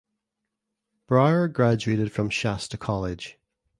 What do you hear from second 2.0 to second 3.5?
from Shasta College.